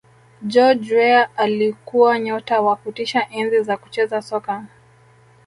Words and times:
george 0.47 0.95
Weah 0.95 1.29
alikuwa 1.37 2.19
nyota 2.19 2.61
wa 2.61 2.75
kutisha 2.75 3.29
enzi 3.29 3.61
za 3.63 3.77
kucheza 3.77 4.21
soka 4.21 4.65